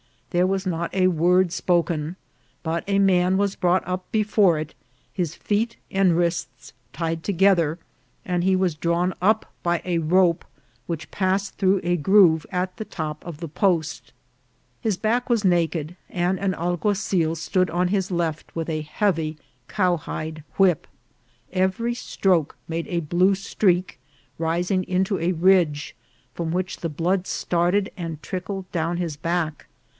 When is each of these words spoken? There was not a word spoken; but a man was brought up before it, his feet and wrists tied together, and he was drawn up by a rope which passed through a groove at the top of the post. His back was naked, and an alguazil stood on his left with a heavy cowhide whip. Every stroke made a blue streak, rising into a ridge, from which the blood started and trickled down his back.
There 0.31 0.47
was 0.47 0.65
not 0.65 0.95
a 0.95 1.07
word 1.07 1.51
spoken; 1.51 2.15
but 2.63 2.85
a 2.87 2.97
man 2.99 3.37
was 3.37 3.57
brought 3.57 3.85
up 3.85 4.09
before 4.13 4.57
it, 4.57 4.73
his 5.13 5.35
feet 5.35 5.75
and 5.91 6.17
wrists 6.17 6.73
tied 6.93 7.21
together, 7.21 7.77
and 8.25 8.43
he 8.43 8.55
was 8.55 8.73
drawn 8.73 9.13
up 9.21 9.53
by 9.61 9.81
a 9.85 9.97
rope 9.99 10.45
which 10.87 11.11
passed 11.11 11.57
through 11.57 11.81
a 11.83 11.97
groove 11.97 12.45
at 12.49 12.77
the 12.77 12.85
top 12.85 13.23
of 13.25 13.39
the 13.41 13.49
post. 13.49 14.11
His 14.79 14.95
back 14.97 15.29
was 15.29 15.43
naked, 15.43 15.97
and 16.09 16.39
an 16.39 16.55
alguazil 16.55 17.35
stood 17.35 17.69
on 17.69 17.89
his 17.89 18.09
left 18.09 18.55
with 18.55 18.69
a 18.69 18.81
heavy 18.81 19.37
cowhide 19.67 20.43
whip. 20.55 20.87
Every 21.51 21.93
stroke 21.93 22.55
made 22.69 22.87
a 22.87 23.01
blue 23.01 23.35
streak, 23.35 23.99
rising 24.39 24.83
into 24.85 25.19
a 25.19 25.33
ridge, 25.33 25.93
from 26.33 26.51
which 26.51 26.77
the 26.77 26.89
blood 26.89 27.27
started 27.27 27.91
and 27.97 28.23
trickled 28.23 28.71
down 28.71 28.95
his 28.95 29.15
back. 29.17 29.67